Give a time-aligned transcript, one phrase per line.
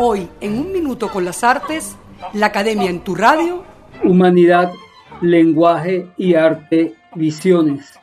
[0.00, 1.96] Hoy, en un minuto con las artes,
[2.32, 3.64] la Academia en tu radio.
[4.04, 4.70] Humanidad,
[5.20, 7.98] lenguaje y arte, visiones.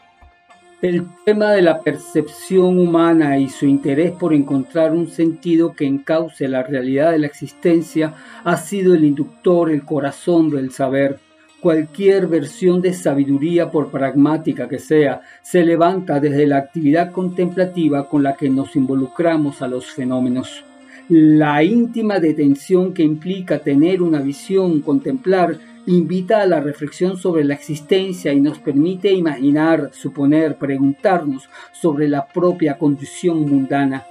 [0.81, 6.49] El tema de la percepción humana y su interés por encontrar un sentido que encauce
[6.49, 11.21] la realidad de la existencia ha sido el inductor, el corazón del saber.
[11.61, 18.21] Cualquier versión de sabiduría, por pragmática que sea, se levanta desde la actividad contemplativa con
[18.21, 20.65] la que nos involucramos a los fenómenos.
[21.07, 27.53] La íntima detención que implica tener una visión, contemplar, invita a la reflexión sobre la
[27.53, 31.47] existencia y nos permite imaginar, suponer, preguntarnos
[31.79, 34.03] sobre la propia condición mundana.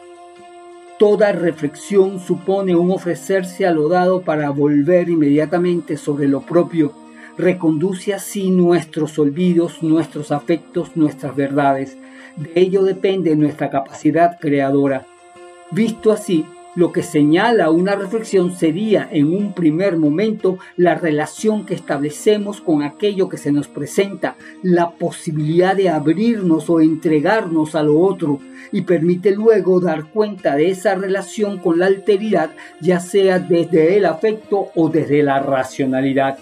[0.97, 6.93] Toda reflexión supone un ofrecerse a lo dado para volver inmediatamente sobre lo propio.
[7.37, 11.97] Reconduce así nuestros olvidos, nuestros afectos, nuestras verdades.
[12.37, 15.05] De ello depende nuestra capacidad creadora.
[15.73, 21.75] Visto así, lo que señala una reflexión sería en un primer momento la relación que
[21.75, 28.01] establecemos con aquello que se nos presenta, la posibilidad de abrirnos o entregarnos a lo
[28.01, 28.41] otro
[28.73, 34.07] y permite luego dar cuenta de esa relación con la alteridad, ya sea desde el
[34.07, 36.39] afecto o desde la racionalidad.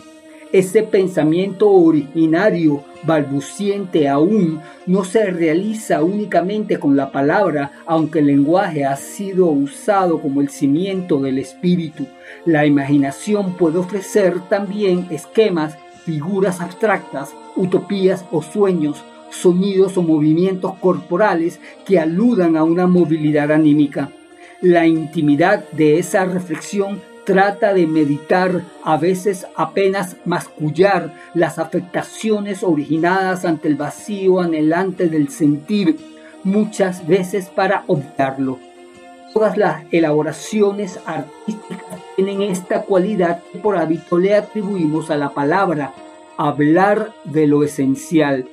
[0.53, 8.85] Ese pensamiento originario, balbuciente aún, no se realiza únicamente con la palabra, aunque el lenguaje
[8.85, 12.07] ha sido usado como el cimiento del espíritu.
[12.45, 21.61] La imaginación puede ofrecer también esquemas, figuras abstractas, utopías o sueños, sonidos o movimientos corporales
[21.87, 24.11] que aludan a una movilidad anímica.
[24.61, 33.45] La intimidad de esa reflexión trata de meditar, a veces apenas mascullar las afectaciones originadas
[33.45, 35.99] ante el vacío anhelante del sentir,
[36.45, 38.59] muchas veces para obviarlo.
[39.33, 45.95] Todas las elaboraciones artísticas tienen esta cualidad que por hábito le atribuimos a la palabra,
[46.37, 48.47] hablar de lo esencial.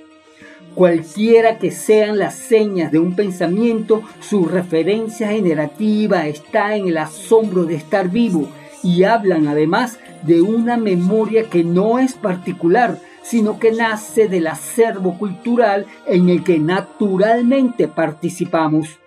[0.76, 7.66] Cualquiera que sean las señas de un pensamiento, su referencia generativa está en el asombro
[7.66, 8.48] de estar vivo,
[8.84, 15.18] y hablan además de una memoria que no es particular, sino que nace del acervo
[15.18, 19.00] cultural en el que naturalmente participamos.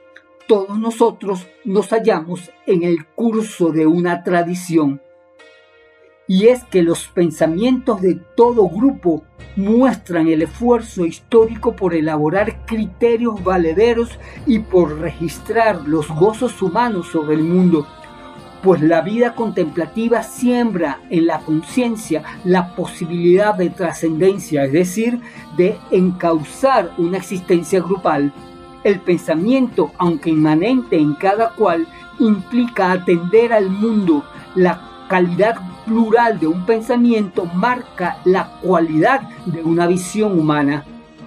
[0.47, 5.01] Todos nosotros nos hallamos en el curso de una tradición.
[6.29, 9.25] Y es que los pensamientos de todo grupo
[9.57, 17.35] muestran el esfuerzo histórico por elaborar criterios valederos y por registrar los gozos humanos sobre
[17.35, 17.87] el mundo
[18.63, 25.21] pues la vida contemplativa siembra en la conciencia la posibilidad de trascendencia, es decir,
[25.57, 28.33] de encauzar una existencia grupal.
[28.85, 31.89] El pensamiento, aunque inmanente en cada cual,
[32.21, 34.25] implica atender al mundo.
[34.55, 40.85] La calidad plural de un pensamiento marca la cualidad de una visión humana.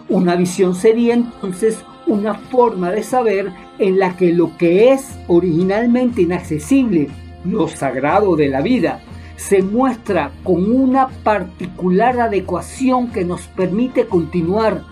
[0.08, 6.22] Una visión sería entonces una forma de saber en la que lo que es originalmente
[6.22, 7.10] inaccesible
[7.46, 9.02] lo sagrado de la vida,
[9.38, 14.84] se muestra con una particular adecuación que nos permite continuar,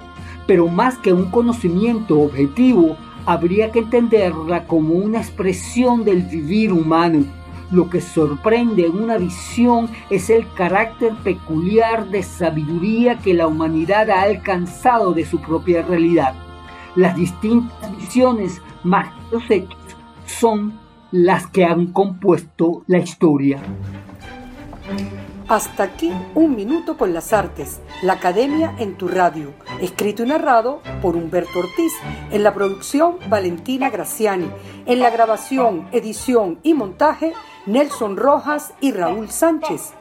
[0.47, 7.23] pero más que un conocimiento objetivo, habría que entenderla como una expresión del vivir humano.
[7.71, 14.09] Lo que sorprende en una visión es el carácter peculiar de sabiduría que la humanidad
[14.11, 16.35] ha alcanzado de su propia realidad.
[16.95, 19.79] Las distintas visiones más los hechos
[20.25, 20.82] son
[21.13, 23.61] las que han compuesto la historia.
[25.47, 30.81] Hasta aquí un minuto con las artes, la Academia en tu radio, escrito y narrado
[31.03, 31.93] por Humberto Ortiz,
[32.31, 34.49] en la producción Valentina Graciani,
[34.87, 37.33] en la grabación, edición y montaje
[37.67, 39.93] Nelson Rojas y Raúl Sánchez.